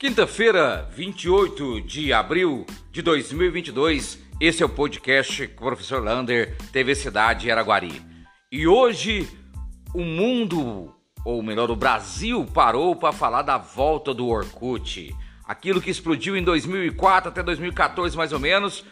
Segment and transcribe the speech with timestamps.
[0.00, 6.94] Quinta-feira, 28 de abril de 2022, esse é o podcast com o professor Lander, TV
[6.94, 8.00] Cidade Araguari.
[8.50, 9.28] E hoje
[9.94, 10.90] o mundo,
[11.22, 15.14] ou melhor, o Brasil parou para falar da volta do Orkut.
[15.44, 18.82] Aquilo que explodiu em 2004 até 2014 mais ou menos,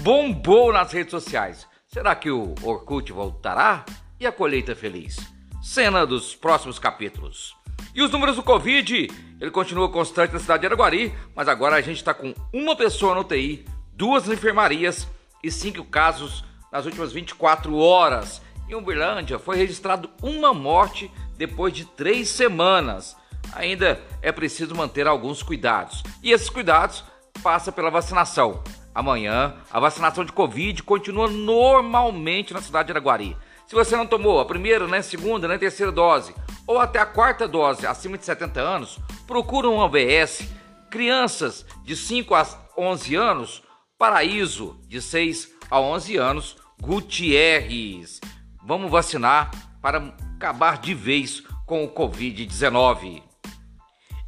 [0.00, 1.68] bombou nas redes sociais.
[1.86, 3.84] Será que o Orkut voltará?
[4.18, 5.18] E a colheita feliz?
[5.62, 7.54] Cena dos próximos capítulos.
[7.94, 9.10] E os números do Covid,
[9.40, 13.14] ele continua constante na cidade de Araguari, mas agora a gente está com uma pessoa
[13.14, 15.06] no UTI, duas enfermarias
[15.42, 18.40] e cinco casos nas últimas 24 horas.
[18.68, 23.16] Em Uberlândia foi registrado uma morte depois de três semanas.
[23.52, 26.02] Ainda é preciso manter alguns cuidados.
[26.22, 27.04] E esses cuidados
[27.42, 28.62] passam pela vacinação.
[28.94, 33.36] Amanhã, a vacinação de Covid continua normalmente na cidade de Araguari.
[33.66, 36.34] Se você não tomou a primeira, né, segunda, né, terceira dose
[36.66, 40.48] ou até a quarta dose acima de 70 anos, procura um OBS.
[40.90, 43.62] Crianças de 5 a 11 anos,
[43.98, 48.20] Paraíso de 6 a 11 anos, Gutierrez.
[48.62, 49.50] Vamos vacinar
[49.80, 49.98] para
[50.36, 53.22] acabar de vez com o Covid-19.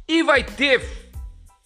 [0.07, 1.11] E vai ter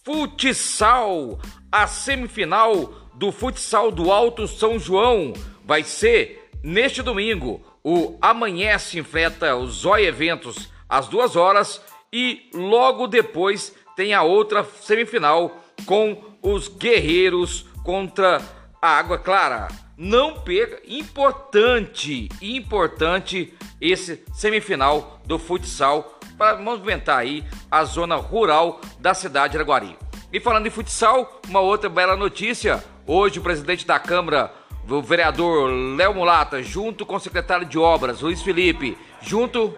[0.04, 1.38] futsal,
[1.70, 5.32] a semifinal do futsal do Alto São João
[5.64, 7.62] vai ser neste domingo.
[7.82, 11.80] O Amanhece enfrenta o Zói Eventos às duas horas
[12.12, 18.40] e logo depois tem a outra semifinal com os Guerreiros contra
[18.82, 19.68] a Água Clara.
[19.96, 29.14] Não perca, importante, importante esse semifinal do futsal para movimentar aí a zona rural da
[29.14, 29.96] cidade de Araguari.
[30.32, 32.82] E falando em futsal, uma outra bela notícia.
[33.06, 34.54] Hoje o presidente da Câmara
[34.88, 39.74] o vereador Léo Mulata, junto com o secretário de Obras, Luiz Felipe, junto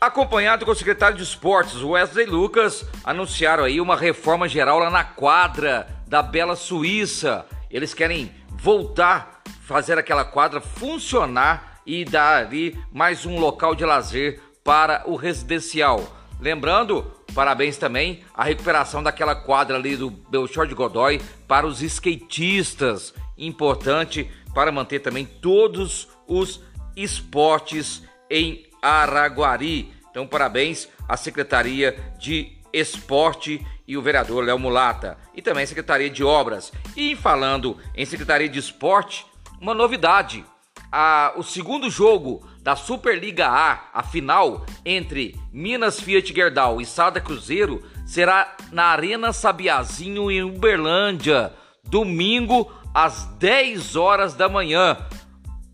[0.00, 5.04] acompanhado com o secretário de Esportes, Wesley Lucas, anunciaram aí uma reforma geral lá na
[5.04, 7.46] quadra da Bela Suíça.
[7.70, 14.40] Eles querem voltar, fazer aquela quadra funcionar e dar ali mais um local de lazer
[14.64, 16.16] para o residencial.
[16.40, 23.14] Lembrando, parabéns também a recuperação daquela quadra ali do Belchor de Godoy para os skatistas.
[23.38, 26.62] Importante para manter também todos os
[26.96, 29.92] esportes em Araguari.
[30.10, 36.08] Então, parabéns à Secretaria de Esporte e o vereador Léo Mulata, e também a Secretaria
[36.08, 36.72] de Obras.
[36.96, 39.26] E falando em Secretaria de Esporte,
[39.60, 40.42] uma novidade:
[41.36, 47.84] o segundo jogo da Superliga A, a final entre Minas Fiat Gerdau e Sada Cruzeiro,
[48.06, 51.52] será na Arena Sabiazinho em Uberlândia,
[51.84, 54.96] domingo às 10 horas da manhã.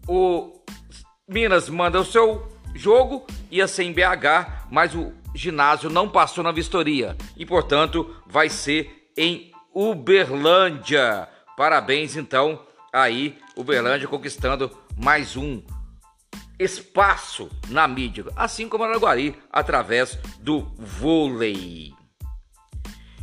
[0.08, 0.60] O
[1.28, 6.50] Minas manda o seu jogo, ia ser em BH, mas o ginásio não passou na
[6.50, 11.28] vistoria e, portanto, vai ser em Uberlândia.
[11.56, 12.60] Parabéns, então,
[12.92, 15.62] aí, Uberlândia conquistando mais um
[16.58, 21.94] espaço na mídia, assim como Araguari, através do vôlei.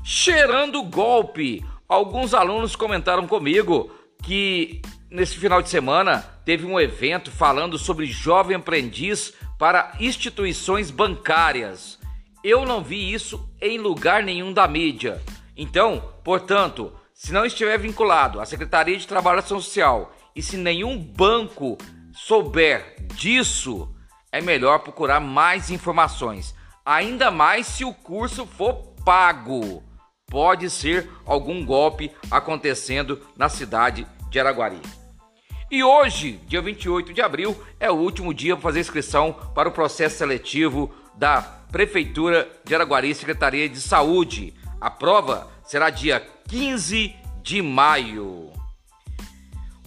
[0.06, 3.90] Cheirando golpe, Alguns alunos comentaram comigo
[4.22, 4.80] que
[5.10, 11.98] nesse final de semana teve um evento falando sobre jovem aprendiz para instituições bancárias.
[12.44, 15.20] Eu não vi isso em lugar nenhum da mídia.
[15.58, 20.96] Então, portanto, se não estiver vinculado à Secretaria de Trabalho e Social e se nenhum
[20.96, 21.76] banco
[22.14, 23.92] souber disso,
[24.32, 26.54] é melhor procurar mais informações.
[26.86, 29.89] Ainda mais se o curso for pago
[30.30, 34.82] pode ser algum golpe acontecendo na cidade de Araguari.
[35.72, 39.72] E hoje, dia 28 de abril, é o último dia para fazer inscrição para o
[39.72, 41.42] processo seletivo da
[41.72, 44.54] Prefeitura de Araguari, Secretaria de Saúde.
[44.82, 48.52] A prova será dia 15 de maio.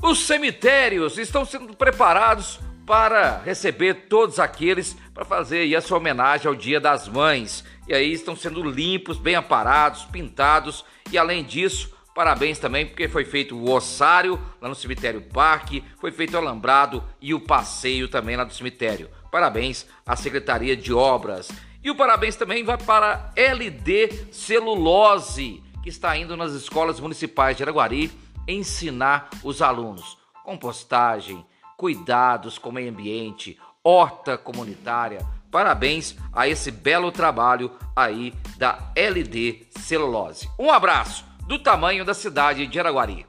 [0.00, 6.54] Os cemitérios estão sendo preparados para receber todos aqueles para fazer a sua homenagem ao
[6.54, 7.64] Dia das Mães.
[7.86, 13.24] E aí estão sendo limpos, bem aparados, pintados e além disso, parabéns também porque foi
[13.24, 18.36] feito o ossário lá no cemitério Parque, foi feito o alambrado e o passeio também
[18.36, 19.10] lá do cemitério.
[19.30, 21.50] Parabéns à Secretaria de Obras.
[21.82, 27.62] E o parabéns também vai para LD Celulose, que está indo nas escolas municipais de
[27.62, 28.12] Araguari
[28.46, 31.44] ensinar os alunos compostagem,
[31.82, 35.18] cuidados com o meio ambiente, horta comunitária.
[35.50, 40.48] Parabéns a esse belo trabalho aí da LD Celulose.
[40.56, 43.26] Um abraço do tamanho da cidade de Araguari.